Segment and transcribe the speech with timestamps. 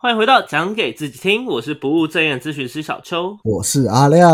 [0.00, 3.36] 欢迎回到讲给自己听，我是不务正业咨询师小邱。
[3.42, 4.24] 我是阿亮。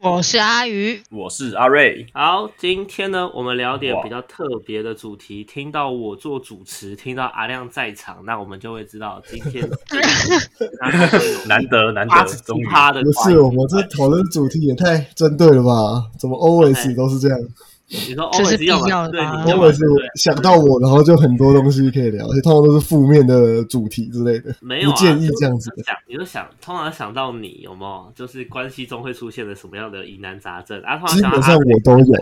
[0.00, 5.42] 我是阿鱼，我是阿瑞，好，今天呢，我们聊点比较特别的主题。
[5.42, 9.68] 听到我做主持，听到阿亮在场，那我们就会知道今天
[11.48, 16.08] 难 得难得，终于趴的不是，我们这讨论主题也太针对了吧？
[16.16, 17.36] 怎么 always 都是这样
[17.90, 19.78] 你说这是 always 要必要对，的吧你要么？always
[20.16, 25.82] 想到我，然后就很多东西可以聊，而且通常都是负面的主题之类的，没有、建议这样子就。
[25.82, 30.96] 想，你就想，通常想到你有没有，就是关系中会出现的什么样的疑难杂症啊？
[30.98, 32.14] 通常基想到阿本上我都有。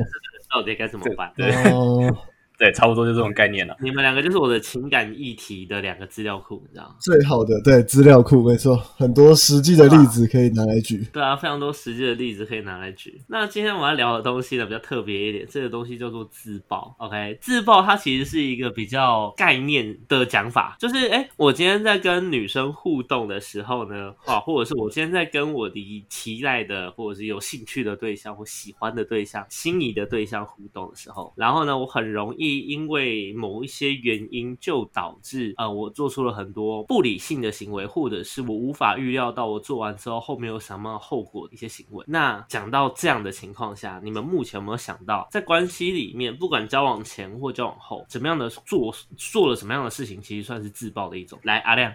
[0.54, 1.30] 到底该怎么办？
[1.36, 2.16] 对哦，
[2.58, 3.76] 对，差不多就这种概念了。
[3.80, 6.96] 你们两个就是我的情感议题的两个资料库，你知道吗？
[7.00, 11.06] 最好的对资料库没错，很多实际的例子可以拿来举。
[11.12, 13.20] 对啊，非常多实际的例子可以拿来举。
[13.28, 16.94] 那今天我们要聊的东西呢，比较特别一点，这个东西叫做自爆。
[16.98, 42.04] OK，自爆它其实是一个比较概念的讲法，就是哎，我今天在跟女生互动的时候呢，啊，或者是我今天在跟我的期待的或者是有兴趣的对象或喜欢的对象、心仪的对象互动的时候，然后呢，我很容易因为某一些原因就导致呃，我做出了很多不理性的行为，或者是我无法预料到我做完之后后面有什么后果的一些行为。
[42.08, 51.38] 那讲到这样的情况下，你们目前有没有想到，在关系里面，不管交往前或交往后，怎么样的做做了什么样的事情，其实算是自爆的一种？
[51.42, 51.92] 来，阿亮，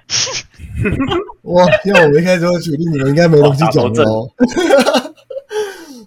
[1.43, 4.29] 哇，要我们一开始就举例，你们应该没东西讲了哦。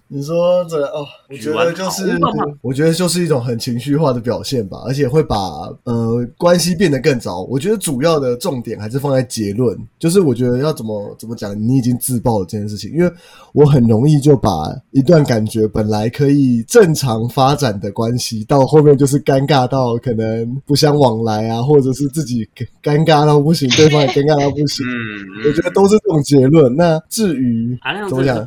[0.07, 2.17] 你说这哦，我觉得就是
[2.61, 5.37] 我觉得就是一种很情绪化的表现吧，而且会把
[5.83, 7.41] 呃关系变得更糟。
[7.43, 13.11] 我觉得主要的重点还是放在结论，就是我觉得要怎么怎么讲，你已经自爆了这件事情，因为
[13.53, 14.51] 我很容易就把
[14.91, 22.47] 一段感觉本来可以正常发展的关系，到后面就是尴尬到可能不相往来啊，或者是自己
[22.83, 24.85] 尴尬到不行，对方也尴尬到不行。
[24.85, 26.75] 嗯，我觉得都是这种结论。
[26.75, 28.45] 那至于怎么讲？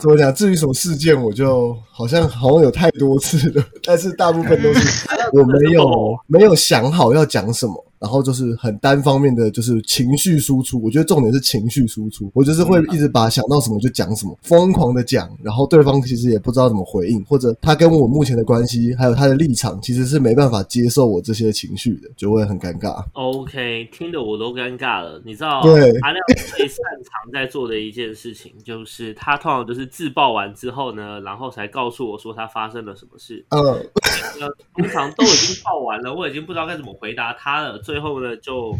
[0.00, 0.34] 怎么讲？
[0.34, 10.80] 至于什么事件，我就好像好像有太多次了，但是大部分都是我没有没有想好要讲什么，然后就是很单方面的就是情绪输出。
[10.82, 23.04] 我觉得重点是情绪输出，我就是会一直把想到什么就讲什么，疯狂的讲，然后对方其实也不知道怎么回应，或者他跟我目前的关系还有他的立场，其实是没办法接受我这些情绪的，就会很尴尬。
[23.12, 25.20] OK，听得我都尴尬了。
[25.24, 26.22] 你知道，对阿亮
[26.56, 33.44] 最擅长在做的一件事情，就是他通常就是自爆完之后呢，然后才告诉我说他发生了什么事。
[33.50, 33.60] 嗯，
[34.76, 37.78] 通常都已经爆完了，我已经不知道该怎么回答他了。
[37.86, 38.78] 最后呢，就嘖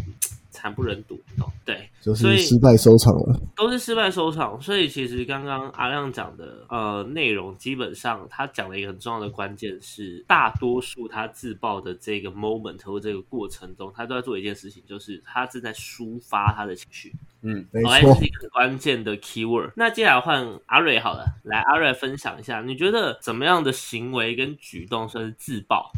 [0.51, 1.17] 惨不忍睹？
[1.63, 3.39] 对，就所以是失败收场了。
[3.55, 4.59] 都是失败收场。
[4.59, 17.13] 所以其实刚刚阿亮讲的呃内容，基本上他讲了一个很重要的关键是，大多数他自爆的这个 moment 或这个过程中，他都在做一件事情，就是他正在抒发他的情绪。
[17.43, 19.71] 嗯，没 OK，错这是一个很关键的 keyword。
[19.75, 25.91] 那接下来换阿瑞好了，来阿瑞分享一下，你觉得怎么样的行为跟举动算是自爆？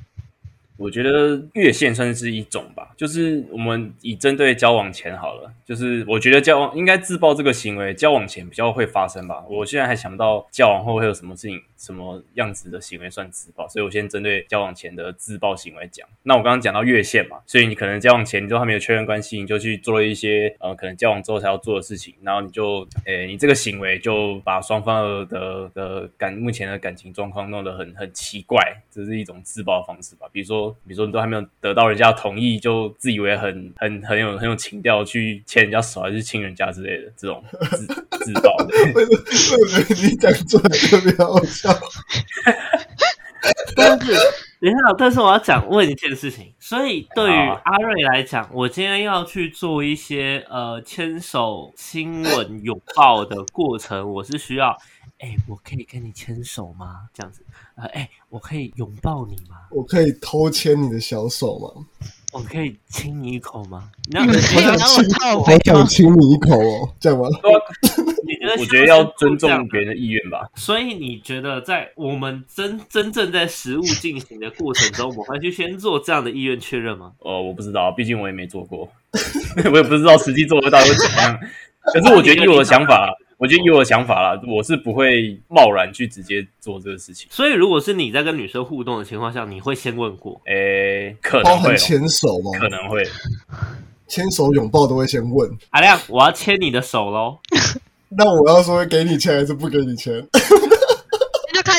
[0.79, 9.43] 我觉得越线算是一种吧，就是我们以针对交往前好了，就是我觉得交往应该自爆这个行为，交往前比较会发生吧。
[9.49, 16.07] 我现在还想不到交往后会有什么事情、什么样子的行为算自爆，所以我先针对交往前的自爆行为讲。
[16.23, 28.57] 那我刚刚讲到越线嘛，所以你可能交往前你都还没有确认关系，你就去做了一些呃可能交往之后才要做的事情，然后你就诶你这个行为就把双方的的感目前的感情状况弄得很很奇怪，
[28.89, 30.25] 这是一种自爆方式吧。
[30.31, 37.85] 比如说，比如说你都还没有得到人家的同意，就自以为很很很有很有情调去牵人家手还是亲人家之类的这种自
[38.19, 38.65] 自爆的。
[38.95, 41.69] 我觉得你讲出来特别好笑。
[43.73, 44.13] 但是，
[44.59, 46.53] 等一下，但是我要讲问一件事情。
[46.59, 54.77] 所以对于阿瑞来讲，我今天要去做一些呃牵手、亲吻、拥抱的过程，我是需要，
[55.19, 57.01] 哎、我可以跟你牵手吗？
[57.13, 57.41] 这样子，
[57.75, 59.57] 呃，哎、我可以拥抱你吗？
[59.71, 61.85] 我可以偷牵你的小手吗？
[62.31, 63.89] 我可以亲你一口吗？
[64.11, 64.95] 那你们可以我让
[65.35, 65.59] 我靠好？
[65.65, 67.27] 想亲你一口哦，这样吗？
[68.23, 70.47] 你觉得我觉得要尊重别人的意愿吧。
[70.55, 77.11] 所以你觉得在我们真真正在实物进行的过程中，我们会去先做这样的意愿确认吗？
[77.19, 78.87] 呃，我不知道，毕竟我也没做过，
[79.65, 81.39] 我也不知道实际做得到会怎么样。
[81.91, 87.25] 可是我觉得以我的想法，我觉得以我的想法啦，我是不会贸然去直接做这个事情。
[87.31, 90.41] 所以如果是你在跟女生互动的情况下，你会先问过？
[90.45, 92.59] 诶、可能会、哦，牵手吗？
[92.59, 93.01] 可能会。
[94.07, 97.37] 牵手拥抱都会先问，阿亮，我要牵你的手喽。
[98.09, 100.13] 那我要说给你钱还是不给你钱？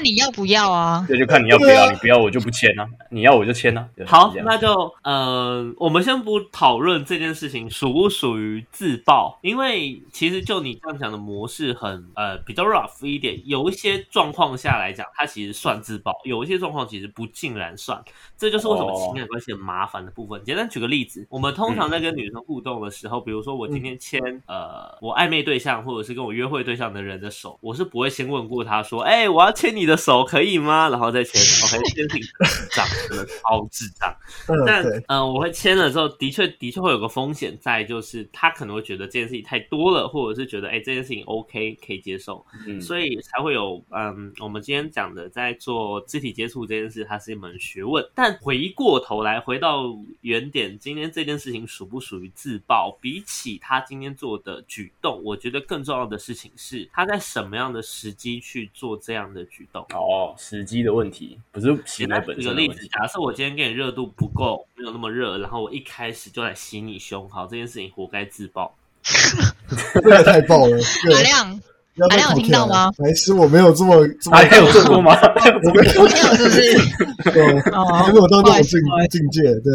[0.02, 1.05] 你要不要啊。
[1.08, 3.88] 这就看你要不要，你不要我就不签啊，你要我就签啊。
[3.97, 18.03] 对好那就呃，我们先不讨论这件事情属不属于自爆，因为其实就你这样讲的模式很呃比较 rough 一点，有一些状况下来讲，它其实算自爆，有一些状况其实不尽然算，
[18.37, 20.43] 这就是为什么哦情感关系很麻烦的部分。
[20.44, 30.89] 简单举个例子，我们通常在跟女生互动的时候，比如说我今天牵呃我暧昧对象或者是跟我约会对象的人的手，我是不会先问过他说，哎、我要牵你的手可以吗？
[30.89, 31.41] 然后再牵。
[31.65, 34.15] OK，这件事情智障，真的超智障。
[34.49, 48.05] 嗯，但嗯，呃，我会签了之后，的确的确会有个风险在，就是他可能会觉得这件事情太多了，或者是觉得哎、这件事情 OK 可以接受，嗯所以才会有嗯，我们今天讲的在做肢体接触这件事，它是一门学问。
[48.15, 49.85] 但回过头来，回到
[50.21, 52.97] 原点，今天这件事情属不属于自爆？
[53.01, 59.80] 比起他今天做的举动，我觉得更重要的事情是他在什么样的时机去做这样的举动。
[59.91, 62.87] 哦，时机的问题，不是行为简单本举个例子。
[62.88, 68.75] 假设我今天给你热度不够，没有那么热，然后我一开始就来洗你胸，好，这件事情活该自爆。
[69.94, 71.61] 这个太爆了，这个阿亮，
[72.08, 75.17] 阿亮有考听到吗白痴，我没有这么这么，还有做过吗？
[75.64, 76.06] 我没有，
[76.37, 77.31] 是不是？
[77.32, 78.81] 对哦还没有到那种境
[79.11, 79.73] 境界，对，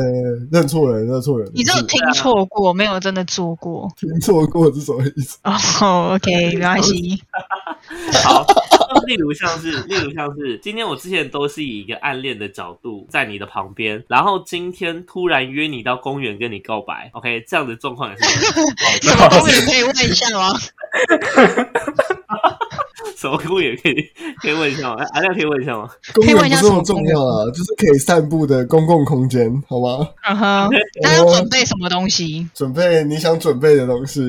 [0.51, 3.87] 认错人，认错人，你只有听错过，没有真的做过。
[3.97, 5.37] 听错过是什么意思？
[5.43, 7.21] 哦，OK，没关系。
[8.23, 8.45] 好，
[9.05, 18.23] 例如像是，例如像是，今天我之前都是以一个暗恋的角度在你的旁边，然后今天突然约你到公园跟你告白，OK，这样的状况也是
[19.07, 20.49] 什么公园可以问一下吗？
[23.15, 23.95] 什么公园可以
[24.41, 24.95] 可以问一下吗？
[25.01, 25.89] 哎阿亮可以问一下吗？
[26.13, 30.07] 公可以问一下园不是那么重要啊，就是可以散步的公共空间，好吗？
[30.27, 30.69] 嗯哼，
[31.01, 34.21] 那要准备什么东西准备你想准备的东西。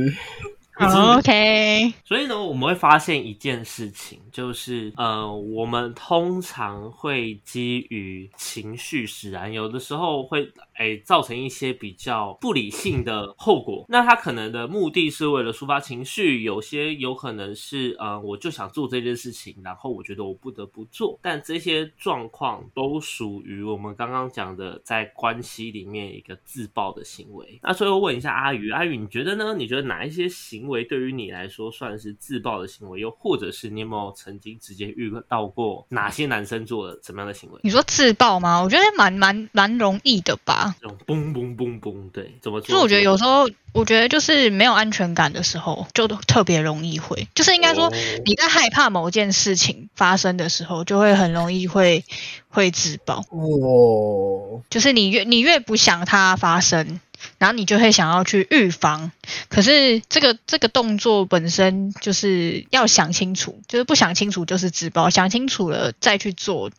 [0.78, 10.46] 哦？OK，所以呢，我们会发现一件事情，就是呃，我们通常会基于情绪使然，有的时候会
[10.76, 13.86] 诶造成一些比较不理性的后果。
[13.88, 21.18] 那他可能的目的是为了抒发情绪，有些有可能是呃，我就想做这件事情，然后我觉得我不得不做。
[21.22, 27.58] 但这些状况都属于我们刚刚讲的在关系里面一个自爆的行为。
[27.62, 29.54] 那最后问一下阿宇，阿宇你觉得呢？
[29.56, 33.00] 你觉得哪一些行为对于你来说算是自爆的行为？
[33.00, 37.60] 又或者是你有没有曾经直接遇到过哪些男生做了什么样的行为？
[37.62, 38.60] 你说自爆吗？
[38.60, 40.74] 我觉得蛮蛮蛮容易的吧。
[40.80, 42.66] 这种嘣嘣嘣嘣，对，怎么做？
[42.66, 47.92] 就是我觉得有时候，我觉得就是没有安全感的时候，就特别容易会，就是应该说哦
[48.24, 52.04] 你在害怕某件事情发生的时候，就会很容易会
[52.48, 53.24] 会自爆。
[53.30, 57.00] 哦，就是你越你越不想它发生，
[57.38, 59.10] 然后你就会想要去预防。
[59.48, 66.70] 可是这个这个动作本身就是要想清楚，就是不想清楚就是自爆，想清楚了再去做，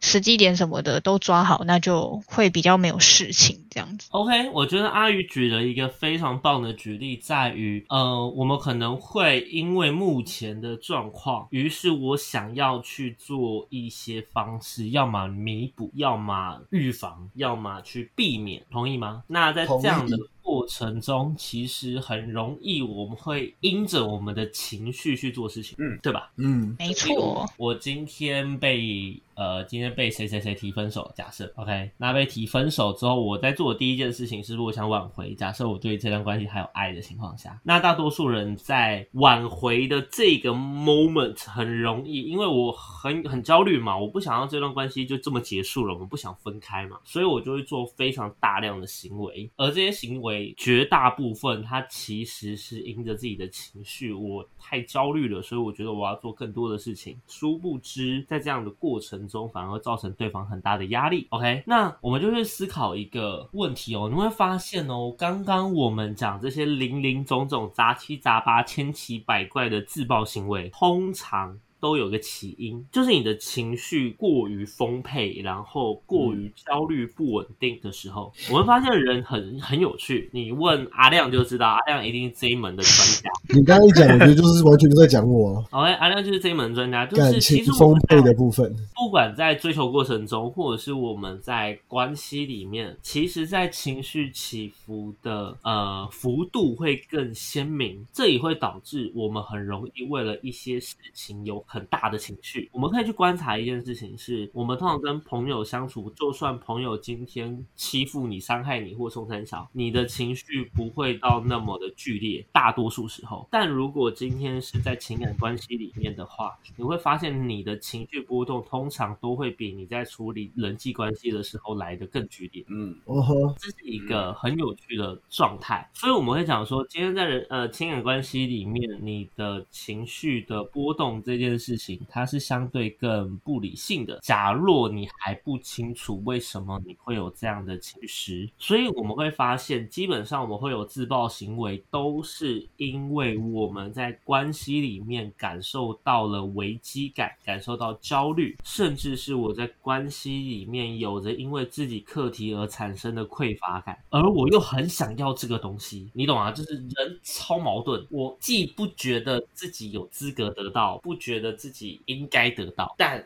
[0.00, 4.08] 时机点什么的都抓好，那就会比较没有事情这样子。
[4.12, 19.22] OK，我觉得阿宇举了一个非常棒的举例，在于呃，我们可能会因为目前的状况，于是我想要去做一些方式，要么弥补，要么预防，要么去避免，同意吗？
[19.26, 26.32] 那在这样的同过程中，其实很容易我们会因着我们的情绪去做事情，嗯，对吧？
[26.36, 61.26] 嗯，没错，我今天被呃，今天被谁谁谁提分手，假设 OK，那被提分手之后，我在做的第一件事情是，如果想挽回，假设我对这段关系还有爱的情况下，那大多数人在挽回的这个 moment 很容易，因为我很很焦虑嘛，我不想让这段关系就这么结束了，我们不想分开嘛，所以我就会做非常大量的行为，而这些行为绝大部分他其实是因着自己的情绪，我太焦虑了，所以我觉得我要做更多的事情，殊不知在这样的过程中反而造成对方很大的压力。
[61.30, 71.58] OK，那我们就去思考一个问题哦，你会发现哦，刚刚我们讲这些零零总总、杂七杂八、千奇百怪的自爆行为，通常。
[71.80, 80.28] 都有个起因，就是你的情绪过于丰沛，然后过于焦虑不稳定的时候，我们发现人很很有趣。
[80.32, 83.30] 你问阿亮就知道，阿亮一定是这一门的专家。
[83.56, 88.74] 你刚刚一讲，我觉得就是完全都在讲我好，OK，阿亮就是这一门专家，就感是其实丰沛的部分。
[88.94, 102.68] 不管在追求过程中，或者是我们在关系里面，其实，在情绪起伏的呃幅度会更鲜明，这也会导致我们很容易为了一些事情有很大的情绪。
[102.72, 113.46] 我们可以去观察一件事情是，我们通常跟朋友相处，就算朋友今天欺负你、伤害你或送三小，你的情绪不会到那么的剧烈，大多数时候。
[113.50, 122.64] 但如果今天是在情感关系里面的话，你会发现你的情绪波动通常都会比你在处理人际关系的时候来的更剧烈。
[122.68, 134.18] 嗯，哦呵，这是一个很有趣的状态，所以我们会讲说，今天在人呃情感关系里面，你的情绪的波动这件事情，它是相对更不理性的。
[134.22, 156.52] 假若你还不清楚为什么你会有这样的情绪，所以我们会发现，基本上我们会有自爆行为，都是因为我们在关系里面感受到了危机感，感受到焦虑，甚至是我在关系里面有着因为自己课题而产生的匮乏感，而我又很想要这个东西，你懂吗？
[156.52, 163.24] 就是人超矛盾，我既不觉得自己有资格得到，不觉得自己应该得到，但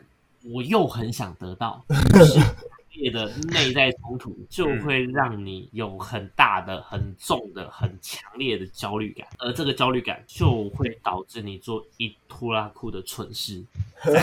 [0.51, 1.83] 我又很想得到。
[1.89, 2.39] 于是
[2.95, 13.63] 烈的内在冲突 就会让你有很大的、很重的、很强烈的焦虑感，而这个焦虑感就会导致你做一拖拉库的蠢事，
[14.03, 14.21] 在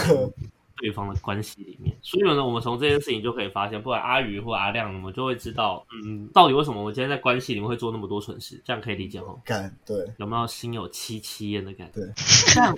[0.80, 1.96] 对方的关系里面。
[2.02, 9.38] 所以呢，我们从这件事情就可以发现，不管阿宇或阿亮，我们就会知道，嗯，到底为什么我们今天在关系里面会做那么多蠢事，这样可以理解吼？
[9.44, 12.00] 感对有没有心有戚戚焉的感觉？
[12.00, 12.10] 对，
[12.56, 12.74] 但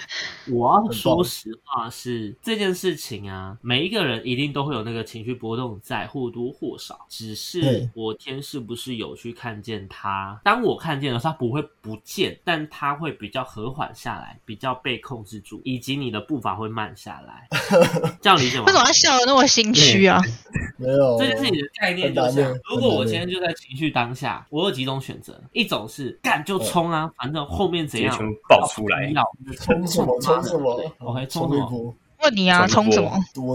[0.51, 7.07] 我要说实话是这件事情啊，每一个人一定都会有那个情绪波动在，或多或少。
[7.09, 10.41] 只是我天是不是有去看见他？
[10.43, 17.49] 当我看见的时候，它不会不见，但它会比较和缓下来，比较被控制住，以及你的步伐会慢下来。
[18.21, 18.65] 这样理解吗？
[18.67, 18.73] 为？
[18.73, 20.21] 什么要笑的那么心虚啊？
[20.79, 28.17] 没有这就是你的概念就是如果我今天就在情绪当下，我有几种选择，一种是干就冲啊，反正后面怎样
[28.49, 29.11] 爆出来。
[29.15, 29.23] 要
[29.61, 30.77] 冲什么冲什么？
[30.77, 31.95] 对，OK，冲什么？
[32.23, 33.11] 问你啊，冲什么？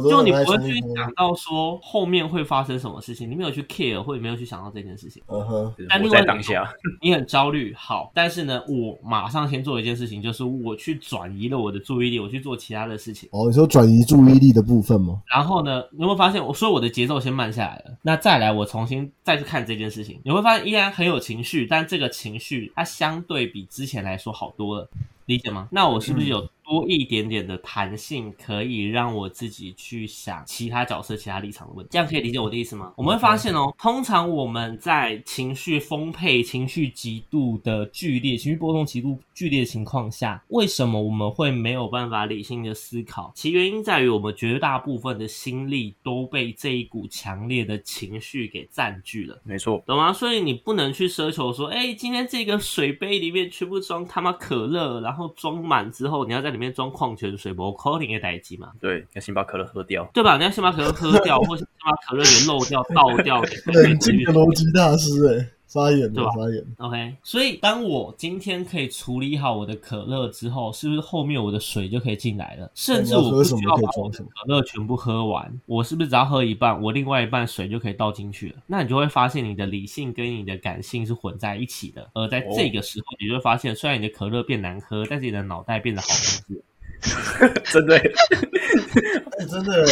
[0.09, 0.79] 就你不会去。
[0.95, 6.67] 想到说后面会发生什么事情，你没有去 care，或者没有去想到这件事情，嗯哼，但另外当下，
[7.01, 7.73] 你很焦虑。
[7.77, 13.29] 好，但是呢，我马上先做一件事情，就是我去转移了我的注意力，我去做其他的事情。
[13.31, 15.21] 哦，你说转移注意力的部分吗？
[15.33, 17.97] 然后呢，你会发现，我说我的节奏先慢下来了。
[18.01, 24.89] 那再来，我重新再去看这件事情，你会发现依然很有情绪，但这个情绪它相对比之前来说好多了，
[25.25, 25.67] 理解吗？
[25.71, 31.89] 那我是不是有多一点点的弹性，可以让我自己去想其他角色、其他立场的问题？
[31.91, 32.91] 这样可以理解我的意思吗？
[32.97, 43.31] 我们会发现哦，通常我们在情绪丰沛、情绪极度的剧烈、情绪波动极度剧烈的情况下，为什么我们会没有办法理性的思考？
[43.33, 49.39] 其原因在于我们绝大部分的心力都被这一股强烈的情绪给占据了。
[49.43, 50.11] 没错，懂吗？
[50.11, 60.09] 所以你不能去奢求说，哎、今天这个水杯里面全部装他妈可乐，然后装满之后，你要在里面装矿泉水，不可能的代机嘛，对，要先把可乐喝掉。
[60.13, 60.37] 对吧？
[60.37, 66.65] 你要先把可乐喝掉，或者先把可乐给漏掉、倒掉，给 冷静的逻辑大师哎、发言对吧了，发言。
[66.77, 72.71] OK，所以当我今天可以处理好我的可乐之后，是不是后面我的水就可以进来了？
[72.73, 78.55] 甚至我不需要把我的可乐全部喝完，我是不是只要喝一半，我另外一半水就可以倒进去了？
[78.65, 86.63] 那你就会发现你的理性跟你的感性是混在一起的，而在这个时候，你就会发现，虽然你的可乐变难喝，但是你的脑袋变得好控制。
[87.71, 89.85] 真的，哎、真的，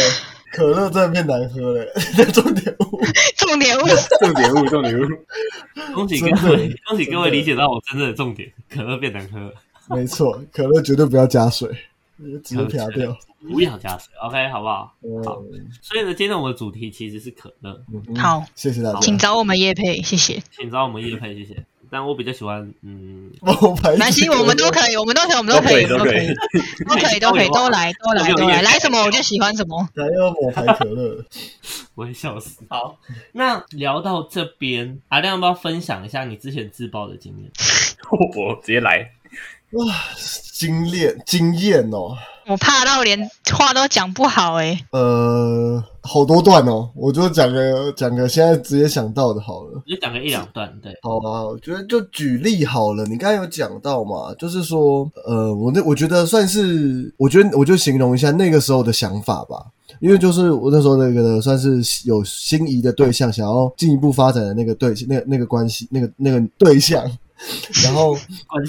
[0.52, 1.84] 可乐真的变难喝了，
[2.32, 3.00] 重点物。
[3.36, 3.82] 重点物
[4.20, 5.06] 重点物，重点物。
[5.94, 9.52] 恭喜各位，恭喜各位理解到我真正的重点，可乐变难喝了。
[9.88, 11.68] 没错，可乐绝对不要加水，
[12.42, 13.16] 直接撇掉。
[13.52, 14.92] 不要加水，OK，好不好？
[15.24, 18.98] 好嗯，所以呢，今天我们的主题其实是可乐，嗯好，谢谢大家。
[19.00, 20.42] 请找我们叶佩，谢谢。
[20.50, 21.64] 请找我们叶佩，谢谢。
[21.96, 26.34] 但我比较喜欢，嗯， 我牌子南希，我们都可以，我们都可以，我们都可以，都可以都可以，
[26.84, 29.88] 都可以，都可以，都来，都来，都来，来什么我就喜欢什么。
[29.94, 31.24] 来要抹牌可乐。
[31.96, 32.62] 我会笑死。
[32.68, 32.98] 好，
[33.32, 37.50] 那聊到这边，阿亮要不要分享一下你之前自爆的经验？
[38.36, 39.10] 我直接来，
[39.70, 39.94] 哇，
[40.52, 42.14] 经验经验哦，
[42.48, 49.82] 我怕到连话都讲不好哎、呃，好多段哦，我就讲个讲个现在直接想到的好了。
[49.84, 53.04] 就讲个一两段，对，好啊，我觉得就举例好了。
[53.06, 59.66] 你刚才有讲到嘛，就是说，呃，我那我觉得算是，我觉得我就形容一下那个时候的想法吧。
[59.98, 67.04] 因为就是我那时候那个算是有心仪的对象，想要进一步发展的那个对那个那个关系，那个那个对象，
[67.84, 68.16] 然后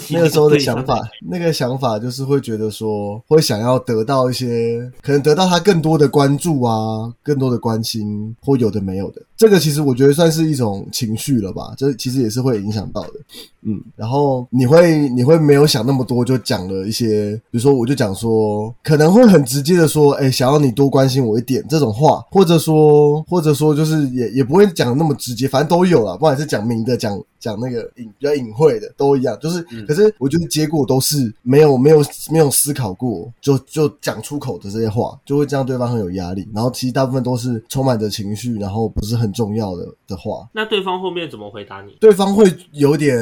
[0.09, 9.21] 那个时候的想法，那个想法就是会觉得说，会想要得到一些，可能得到他更多的关注啊，更多的关心，或有的没有的。
[9.37, 13.13] 这个其实我觉得算是一种情绪了吧，这其实也是会影响到的。
[13.61, 41.95] 嗯，然后你会你会没有想那么多，就讲了一些，比如说我就讲说，可能会很直接的说，哎，想要你多关心我一点这种话，或者说或者说就是也也不会讲那么直接，反正都有了，不管是讲明的讲讲那个隐比较隐晦的都一样，就是、可是我觉得结果都是没有没有没有思考过就就讲出口的这些话，就会让对方很有压力，然后其实大部分都是充满着情绪，然后不是很重要的的话，那对方后面怎么回答你？
[41.99, 43.17] 对方会有点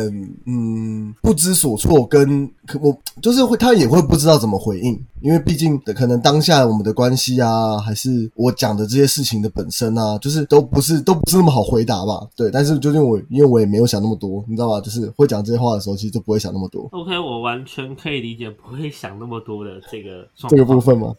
[0.45, 12.27] 嗯不知所措，跟可我就是会他也会不知道怎么回应，因为毕竟可能当下我们的关系啊，还是我讲的这些事情的本身啊，就是都不是都不是那么好回答吧？
[12.35, 14.79] 对，但是究竟我因为我也没有想那么多，你知道吧？
[14.81, 21.13] 就是会讲这些话的时候，其实就不会想那么多 OK，我完全可以理解，不会想那么多的这个状这个部，分吗。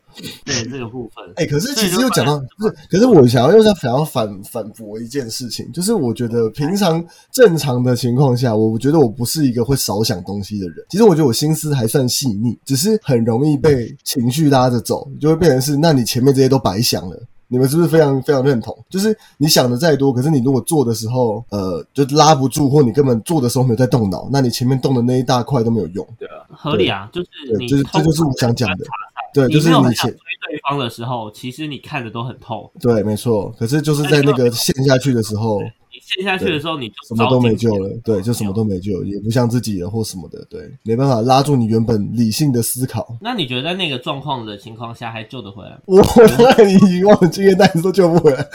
[0.45, 1.25] 对这个部分。
[1.37, 10.77] 哎、可是其实又讲到，不是，可是我想要又在想要反反驳一件事情，就是我觉得平常正常的情况下，我觉得我不是一个会少想东西的人。
[10.89, 17.23] 其实我觉得我心思还算细腻，只是很容易被情绪拉着走，就会变成是，那你前面这些都白想了。
[17.49, 18.77] 你们是不是非常非常认同？
[18.89, 26.07] 就是你想的再多，可是你如果做的时候，呃，就拉不住，或你根本做的时候没有在动脑，那你前面动的那一大块都没有用。
[26.19, 28.85] 对啊，合理啊，就是，你就是这就是我想讲的。
[29.35, 32.71] 对，就是你前追对方的时候，其实你看的都很透。
[32.81, 33.55] 对，没错。
[33.59, 35.69] 可是就是在那个陷下去的时候，你
[36.07, 43.19] 陷下去的时候，你就什么都没救了，对，就什么都没救，也不像自己了或什么的，对，没办法拉住你原本理性的思考。
[43.21, 45.79] 那你觉得在那个状况的情况下还救得回来吗？
[45.87, 48.47] 我当然已经忘了经验，但是都救不回来。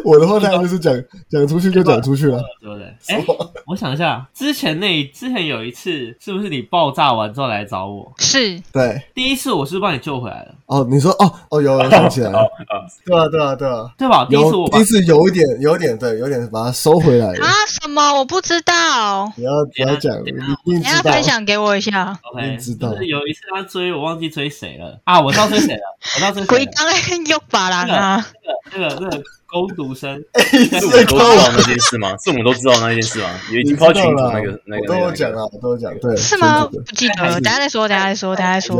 [0.04, 0.94] 我的话当然就是讲
[1.28, 2.42] 讲出去就讲出去了。
[2.60, 2.86] 对不对？
[3.08, 3.24] 哎，
[3.66, 8.12] 我想一下，之前那之前有一次，是不是你爆炸完之后来找我？
[8.18, 12.74] 是对，第一次我是帮你救回来了，哦，你说哦哦，有有想起来哦了， 啊，
[13.04, 14.26] 对啊对啊对啊，对吧？
[14.28, 17.44] 第一次我第一次有一点有一点对，有点把它收回来了。
[17.46, 17.52] 啊？
[17.68, 18.12] 什么？
[18.18, 21.12] 我不知道，你要不要讲，你一定等一下知道。
[21.12, 22.18] 分享给我一下。
[22.32, 25.20] OK，你知道就是有一次他追我，忘记追谁了啊！
[25.20, 25.80] 我知道追谁了，
[26.14, 26.70] 我知道追谁鬼了。
[26.74, 28.26] 刚又把郎啊！
[28.72, 32.16] 那个那个那个攻读生，是我们都知道那件事吗？
[32.18, 33.28] 是我们都知道那件事吗？
[33.50, 36.66] 也已经抛群主那个那个那个都有讲啊，我都有讲，对，是吗？
[36.66, 38.76] 不记得了，等下再说，等下再说，等下再说。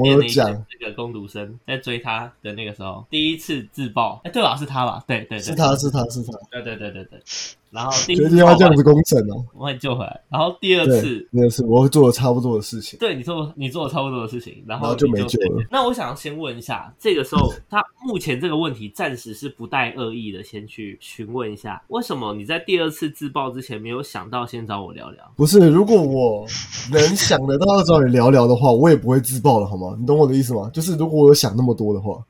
[0.00, 0.48] 我有讲，
[0.80, 4.56] 那个攻读生在追他的那个时候，第一次自爆，哎，对吧？
[4.56, 5.04] 是他吧？
[5.06, 7.20] 对对对，是他是他是他，对对对对对。
[7.72, 9.44] 然后 第一决定要这样子公审哦。
[9.54, 12.98] 我把你救回来，然后第二次，那个是我做了差不多的事情。
[12.98, 15.64] 对你做你做了差不多的事情，然后就你没救了。
[15.70, 25.32] 那我想要先问一下，这个时候 他目前这个问题暂时是不带恶意的，先去询问一下，为什么你在第二次自爆之前没有想到先找我聊聊？
[25.34, 26.46] 不是，如果我
[26.92, 29.96] 能想得到要找你聊聊的话，我也不会自爆了，好吗？
[29.98, 30.70] 你懂我的意思吗？
[30.74, 32.22] 就是如果我有想那么多的话，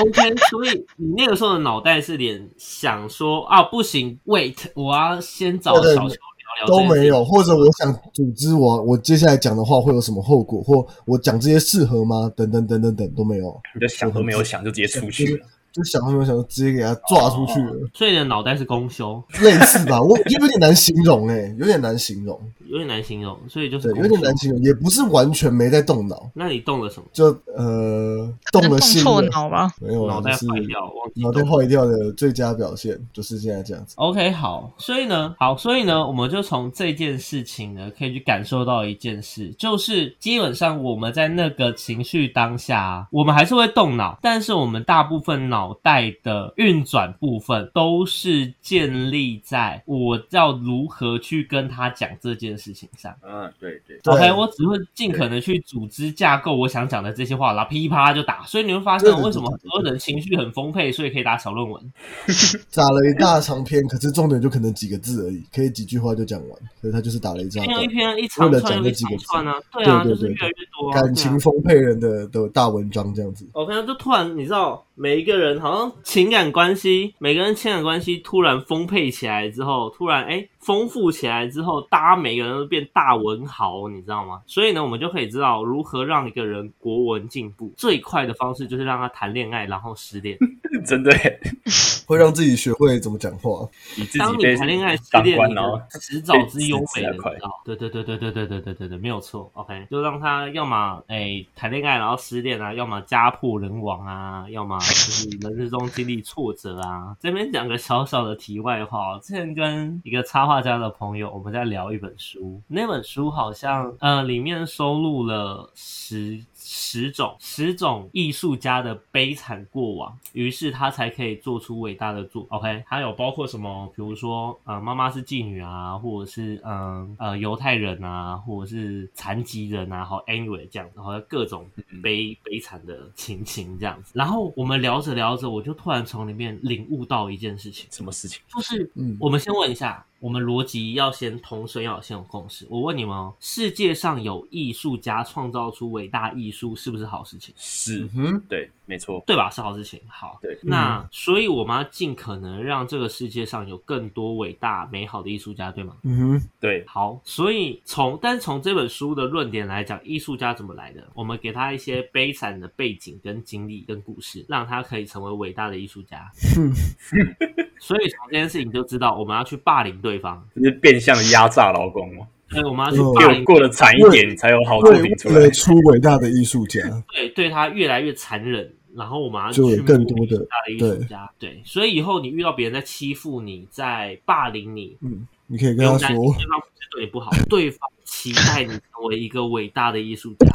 [0.00, 7.24] OK，所以你那个时候的脑袋是连想说啊，不行，wait，我要先找小球聊聊，都没有，。
[7.24, 12.30] 或者我想组织我我接下来讲的话会有什么后果，或我讲这些适合吗？
[12.36, 15.46] 等等等等等都没有，你的想都没有想就直接出去了。
[15.72, 20.02] 就想都没有想，就直接给他抓出去了，所以你的脑袋是公休，类似吧？
[20.02, 24.32] 我有点难形容诶、有点难形容，有点难形容，所以就是有点难。
[24.42, 27.06] 形容，也不是完全没在动脑，那你动了什么？
[27.12, 29.70] 就呃动了心了，脑吗？
[29.80, 30.80] 没有，脑袋坏掉，
[31.14, 33.94] 脑袋坏掉的最佳表现就是现在这样子。
[33.98, 53.14] OK，好，所以呢，好，所以呢，我们就从这件事情呢，可以去感受到一件事，就是基本上我们在那个情绪当下啊，我们还是会动脑，但是我们大部分脑袋的运转部分都是建立在我要如何去跟他讲这件事情上。
[53.22, 58.42] 嗯，对对，对 OK，我只会尽可能去组织架构我想讲的这些话，然后噼里啪啦就打。
[58.44, 61.92] 所以你会发现为什么很多人情绪很丰沛，所以可以打小论文。
[62.74, 67.86] 打了一大长篇，可是重点就可能几个字而已，可以几句话就讲完，所以他就是打了一张一篇一。
[67.92, 73.46] 篇，一长串又一讲这几个串啊，对啊，对对对就是越来越多啊，感情丰沛人的的大文章这样子。
[73.52, 84.42] OK，就突然，你知道，每一个人好像情感关系，每个人情感关系突然丰沛起来之后，突然哎丰富起来之后，大家每个人都变大文豪，你知道吗？
[84.46, 87.72] 所以呢，我们就可以知道如何让一个人国文进步。
[87.76, 90.38] 最快的方式就是让他谈恋爱，然后失恋。
[90.86, 91.40] 真的耶
[92.06, 93.68] 会让自己学会怎么讲话。
[93.96, 95.54] 你自当己被你谈恋爱失当恋，你
[96.00, 97.50] 迟早之优美的，快知道？
[97.64, 99.50] 对对对对对对对对对对，没有错。
[99.54, 107.16] OK，就让他要么哎谈恋爱然后失恋啊，要么家破人亡啊，要么就是人生中经历挫折啊。
[107.20, 116.40] 这边讲个小小的题外话，之前跟一个插画家的朋友，我们在聊一本书，那本书好像呃里面收录了十。
[116.64, 122.46] 十种十种艺术家的悲惨过往，于是他才可以做出伟大的作。
[122.50, 131.66] OK，还有包括什么，比如说呃妈妈是妓女啊，或者是嗯呃犹太人啊，或者是残疾人啊，好 anyway 这样，然后各种
[132.02, 134.12] 悲悲惨的情形这样子。
[134.14, 138.40] 然后我们聊着聊着，我就突然从里面领悟到一件事情，什么事情？
[138.48, 142.66] 就是嗯我们先问一下，我们逻辑要先通顺，要先有共识。
[142.70, 147.52] 我问你们哦，世界上有艺术家创造出伟大艺术，是不是好事情？
[147.56, 149.50] 是，嗯，对，没错，对吧？
[149.50, 150.00] 是好事情。
[150.06, 155.96] 好，对那所以我们要尽可能让这个世界上有更多伟大美好的艺术家，对吗？
[156.02, 161.08] 嗯，对，好，所以从但是从这本书的论点来讲，艺术家怎么来的？
[161.14, 166.30] 我们给他一些悲惨的背景、跟经历、跟故事，让他可以成为伟大的艺术家。
[167.80, 175.50] 所以从这件事情就知道，我们要去霸凌对方，就是变相的压榨劳工嘛，所以我们要去嗯霸凌给我过得惨一点，才有好作为品出来了。
[175.50, 176.80] 出伟大的艺术家，
[177.12, 181.30] 对对他越来越残忍，然后我们要就有去更多的伟大的艺术家。
[181.38, 190.46] 对，所以以后你遇到别人在欺负你，在霸凌你，嗯，你可以跟他说对方不是对你不好，对方期待你成为一个伟大的艺术家。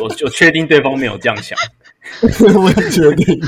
[0.00, 1.56] 我我确定对方没有这样想，
[2.60, 3.40] 我也确定，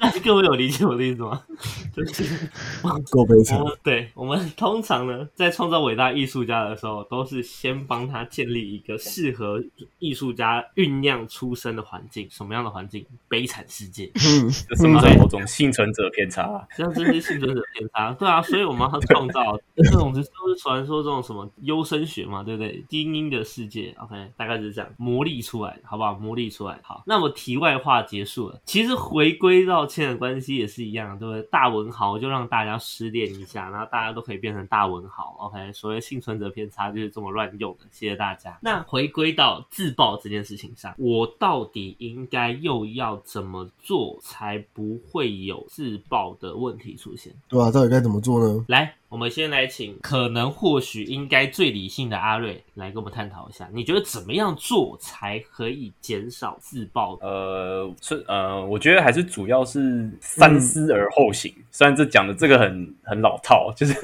[0.24, 1.42] 各位有理解我的意思吗？
[1.94, 2.48] 就是
[3.10, 9.62] 够悲惨对我们通常呢，在创造伟大艺术家的时候，都是先帮他建立一个适合
[9.98, 12.28] 艺术家酝酿出生的环境。
[12.30, 13.04] 什么样的环境？
[13.28, 14.10] 悲惨世界。
[14.14, 16.66] 嗯，这是不是某种幸存者偏差啊？
[16.76, 20.28] 像这些幸存者偏差，对啊，所以我们要创造这种就是
[20.60, 22.84] 传说这种什么优生学嘛，对不对？
[22.88, 26.14] 精英的世界，OK，大概就是这样磨砺出来，好不好？
[26.14, 26.78] 磨砺出来。
[26.82, 28.60] 好，那么题外话结束了。
[28.64, 31.42] 其实回归到亲的关系也是一样，对不对？
[31.50, 35.72] 大文豪就让大家失恋一下，然后大家都可以变成大文豪，OK。
[35.72, 38.58] 所谓幸存者偏差就是这么乱用的，谢谢大家。
[38.62, 47.34] 那回归到自爆这件事情上，我到底应该又要怎么做才不会有自爆的问题出现？
[47.48, 48.64] 对啊，到底该怎么做呢？
[48.68, 57.18] 来，我们先来请可能或许应该最理性的阿瑞来跟我们探讨一下，你觉得怎么样做才可以减少自爆？
[57.22, 61.54] 呃，是呃，我觉得还是主要是三思而后行。
[61.70, 63.94] 虽然这讲的这个很很老套，就是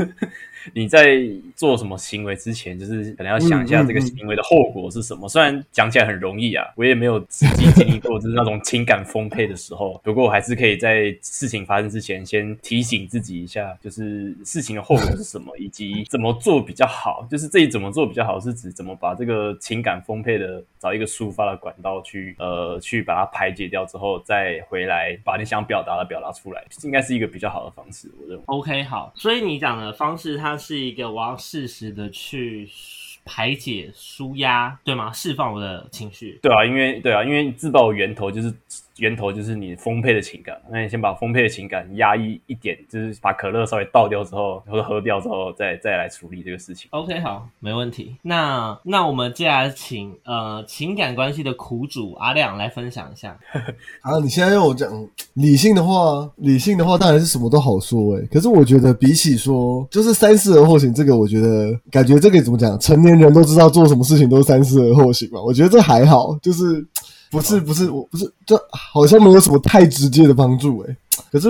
[0.73, 1.21] 你在
[1.55, 5.29] 做什么行为之前，就是可能要想一下这个行为的后果是什么。
[5.29, 10.01] 虽然讲起来很容易啊，我也没有实际经历过，就是那种情感丰沛的时候。
[10.03, 17.27] 不过我还是可以在事情发生之前，先提醒自己一下，就是事情的后果是什么，以及怎么做比较好。
[17.31, 28.45] 就是这里怎么做比较好，是指怎么把这个情感丰沛的找一个抒发的管道去呃去把它排解掉之后，再回来把你想表达的表达出来，应该是一个比较好的方式，我认为。
[28.47, 32.69] OK，好，所以你讲的方式，它是一个我要适时的去
[33.25, 35.13] 排解、舒压，对吗？
[35.13, 36.39] 释放我的情绪。
[36.43, 38.53] 对啊，因为对啊，因为自爆的源头就是
[38.99, 46.89] 源头就是你丰沛的情感，那你先把丰沛的情感压抑一点，就是把可乐稍微倒掉之后，或者喝掉之后，再再来处理这个事情。
[46.93, 48.17] OK，好，没问题。
[48.23, 53.37] 那那我们接下来请呃情感关系的苦主阿亮来分享一下。
[54.03, 54.89] 啊，你现在要我讲
[55.35, 65.43] 理性的话，理性的话当然是什么都好说诶、可是我觉得比起说就是三思而后行，这个我觉得感觉这个怎么讲，成年人都知道做什么事情都是三思而后行嘛。
[65.43, 66.87] 我觉得这还好，就是
[67.35, 70.97] 不是不是我不是，这好像没有什么太直接的帮助诶、
[71.33, 71.49] 可是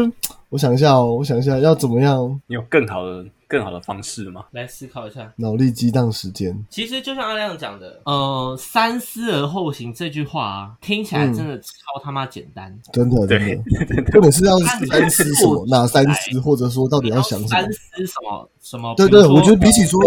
[0.49, 4.45] 我想一下哦，我想一下要怎么样你有更好的更好的方式吗？
[4.53, 5.31] 来思考一下。
[5.37, 6.57] 脑力激荡时间。
[6.71, 11.69] 其实就像阿亮讲的，呃，三思而后行这句话啊，听起来真的超
[12.03, 12.77] 他妈简单。
[12.93, 13.57] 真的，真对
[13.97, 15.67] 的， 重点是要三思什么？
[15.69, 16.41] 哪三思？
[16.41, 17.73] 或者说到底要想什么三？
[17.73, 18.95] 思什么什么？
[18.97, 20.01] 对对，我觉得比起说，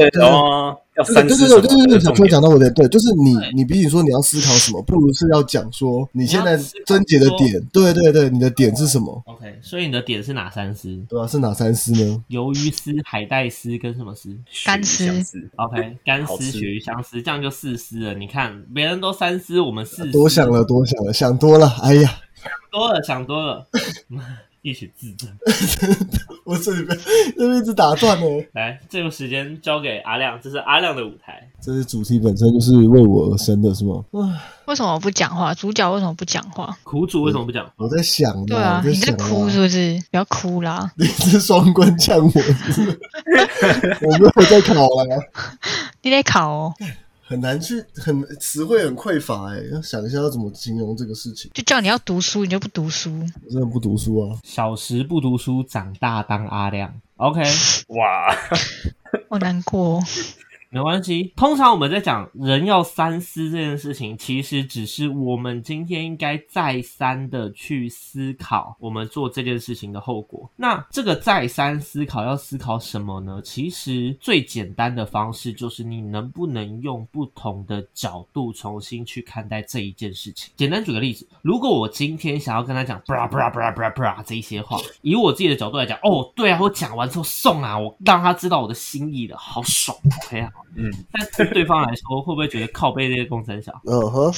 [0.97, 10.97] 要对三对对对对对对，思什么的小崔重点讲到我的对，就是你你比起说你要思考什么，不如是要讲说你现在你要思考症结的说点，对对对，你的点是什么？OK，所以你的点是哪三思？
[11.07, 12.23] 对啊、是哪三思呢？
[12.29, 15.05] 鱿鱼丝、海带丝跟什么丝干丝
[15.55, 18.13] ？OK，干丝、 鳕鱼香丝，这样就四丝了。
[18.13, 21.67] 你看，别人都三丝，我们四，多想了，多想了，想多了。
[21.81, 22.09] 哎呀，
[22.41, 23.67] 想多了，想多了，
[24.61, 25.29] 一起自证。
[26.47, 26.97] 我这里边
[27.37, 28.25] 这边一直打断呢。
[28.53, 31.45] 来，这个时间交给阿亮，这是阿亮的舞台。
[31.61, 34.01] 这是主题本身就是为我而生的，是吗？
[34.13, 34.19] 唉，
[34.65, 35.53] 为什么不讲话？
[35.53, 36.77] 主角为什么不讲话？
[36.83, 37.69] 苦主为什么不讲？
[37.75, 40.01] 我在想呢，对啊，我你在想哭是不是？
[40.09, 40.89] 不要哭啦！
[40.95, 42.99] 你是双关呛我是不是，
[44.07, 45.03] 我没有在考啊，
[46.01, 46.73] 你得考哦，
[47.27, 51.51] 很难去，很词汇很匮乏哎，要想一下要怎么形容这个事情。
[51.53, 53.19] 就叫你要读书，你就不读书。
[53.43, 56.93] 我真的不读书啊，小时不读书，长大当阿亮。
[57.17, 57.41] OK，
[57.89, 58.33] 哇，
[59.29, 60.03] 好难过哦，
[60.69, 61.33] 没关系。
[61.35, 70.49] 通常我们在讲人要三思这件事情，其实只是我们今天应该再三的去思考我们做这件事情的后果。
[70.55, 73.41] 那这个再三思考要思考什么呢？
[73.43, 80.51] 其实最简单的方式就是你能不能用不同的角度重新去看待这一件事情。
[80.57, 90.51] 简单举个例子，如果我今天想要跟他讲 bra bra bra bra 这一些话，以我自己的角度来讲，哦，对啊，我讲完之后送啊，我让他知道我的心意了，好爽，OK 啊。
[90.75, 93.71] 嗯，但对对方来说，会不会觉得靠背这些工程小？
[93.85, 94.33] 嗯哼，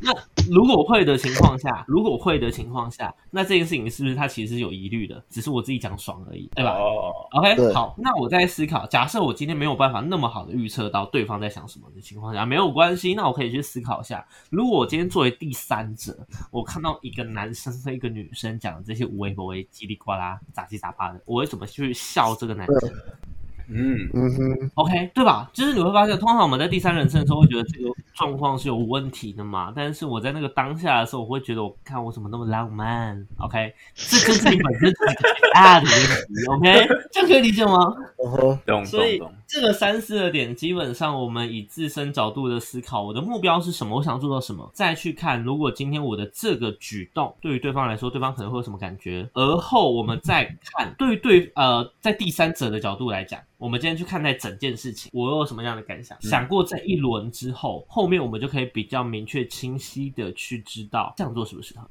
[0.00, 0.12] 那
[0.50, 5.22] 如果会的情况下，如果会的情况下，那这件事情是不是他其实是有疑虑的？
[5.28, 6.72] 只是我自己讲爽而已，对吧？
[6.72, 16.16] 哦，OK，好，那我在思考，假设我今天没有办法那么好的预测到对方在想什么的情况下，没有关系，那我可以去思考一下，如果我今天作为第三者，
[16.50, 22.90] 我看到一个男生和一个女生讲的这些无微不微、叽里呱啦、杂七杂八的，我会怎么去笑这个男生？
[23.70, 25.50] 嗯，嗯哼，OK，对吧？
[25.52, 36.46] 就是你会发现，通常我们在第三人称的时候会觉得这个状况是有问题的嘛，但是我在那个当下的时候，我会觉得，我看我怎么那么浪漫？OK，这就是你本身自己很大的问题。
[36.48, 37.94] OK，这可以理解吗？
[38.64, 56.20] 懂懂懂，这个三思的点，基本上我们以自身角度的思考，我的目标是什么，我想做到什么，再去看，如果今天我的这个举动对于对方来说，对方可能会有什么感觉，而后我们再看，对于对呃，在第三者的角度来讲，我们今天去看待整件事情，我有什么样的感想？
[56.20, 61.88] 想过这一轮之后，后面我们就可以比较明确、清晰的去知道这样做是不是好。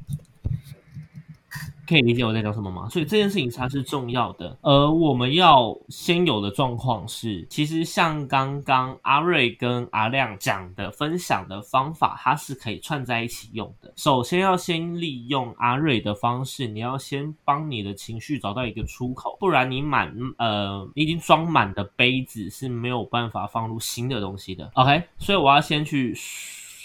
[1.87, 2.89] 可以理解我在讲什么吗？
[2.89, 13.93] 所以这件事情它是重要的，而我们要先有的状况是，其实像刚刚阿瑞跟阿亮讲的分享的方法，它是可以串在一起用的。
[13.95, 24.69] 首先要先利用阿瑞的方式，你要先帮你的情绪找到一个出口，不然你满呃已经装满的杯子是没有办法放入新的东西的。
[24.73, 26.13] OK，所以我要先去。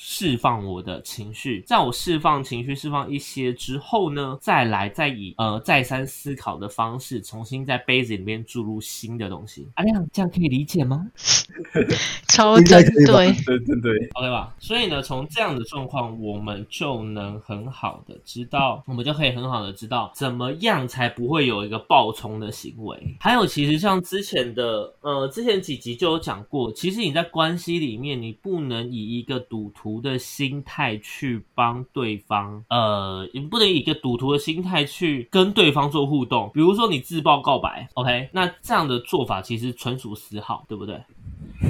[0.05, 9.69] 释放我的情绪，在我释放情绪、释放一些之后呢，再来再以呃再三思考的方式，重新在杯子里面注入新的东西。
[9.75, 11.07] 阿亮，这样可以理解吗
[12.27, 14.53] 超对，对对对，？OK 吧？
[14.59, 23.17] 所以呢，从这样的状况，我们就能很好的知道，我们就可以很好的知道怎么样才不会有一个爆冲的行为。
[23.21, 36.51] 还有，其实像之前的呃之前几集就有讲过，其实你在关系里面，你不能以一个赌徒的心态去帮对方，呃，你不能以一个赌徒的心态去跟对方做互动。
[36.55, 41.03] 比如说你自曝告白，OK，那这样的做法其实纯属私好，对不对？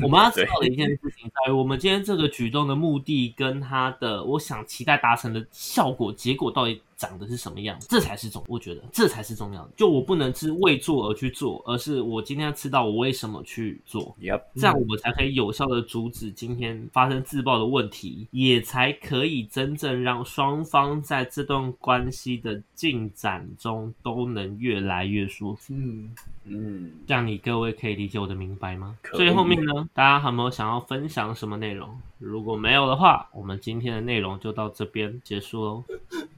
[0.02, 9.72] 我们要知道的一件事情在于，我们今天这个举动的目的跟他的我想期待达成的效果结果到底长的是什么样子，这才是重，我觉得这才是重要的。
[9.76, 14.16] 就我不能是为做而去做，而是我今天要知道我为什么去做。
[14.20, 25.74] Yep，这样我们才可以有效的阻止今天发生自爆的问题，也才可以真正让双方在这段关系的进展中都能越来越舒服。
[25.74, 28.96] 嗯，嗯，这样你各位可以理解我的明白吗？
[29.12, 31.88] 所以后面呢，大家还有没有想要分享什么内容？
[32.18, 35.84] 如果没有的话，我们今天的内容就到这边结束喽。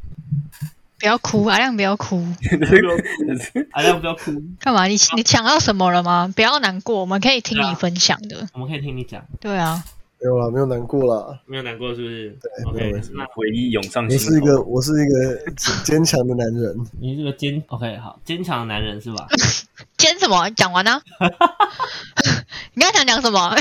[0.98, 2.16] 不要哭，阿亮不要哭，
[3.72, 4.86] 阿亮不要哭，干嘛？
[4.86, 6.32] 你你想到什么了吗？
[6.34, 8.48] 不要难过，我们可以听你分享的。
[8.54, 9.84] 我们可以听你讲，对啊，
[10.18, 11.38] 没有啦，没有难过啦。
[11.44, 14.24] 没有难过是不是？OK，没有那回忆涌上心头。
[14.24, 15.50] 是一个，我是一个
[15.84, 16.74] 坚强的男人。
[16.98, 19.26] 你是个坚 OK 好坚强的男人是吧？
[19.98, 21.02] 今天什么讲完呢？
[22.72, 23.54] 你刚才想讲什么？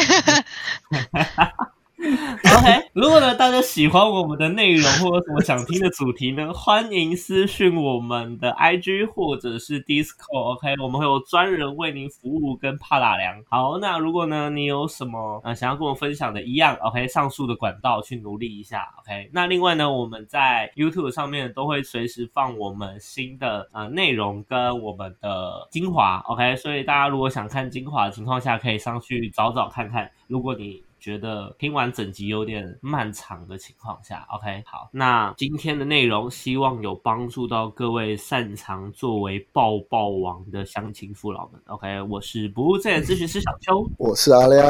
[2.58, 10.54] OK，如果呢大家喜欢我们的内容或者什么想听的主题呢，欢迎私讯我们的 IG 或者是 Discord。
[10.54, 13.42] OK，我们会有专人为您服务跟帕打量。
[13.50, 18.88] 好，那如果呢你有什么呃想要跟我分享的，一样 OK，上述的管道去努力一下。
[19.00, 26.22] OK，那另外呢我们在 YouTube 上面都会随时放我们新的呃内容跟我们的精华。
[26.28, 30.10] OK，所以大家如果想看精华的情况下，可以上去找找看看。
[30.28, 44.68] 如果你觉得听完整集有点漫长的情况下，OK，好，那今天的内容希望有帮助到各位擅长作为抱抱王的乡亲父老们，OK，我是不务正业咨询师小邱，我是阿亮，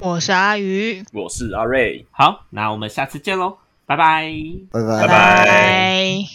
[0.00, 3.96] 我是阿鱼，我是阿瑞，好，那我们下次见喽，拜。
[3.96, 4.02] 拜，
[4.72, 4.80] 拜。
[4.82, 5.06] 拜拜。
[5.06, 6.28] 拜拜。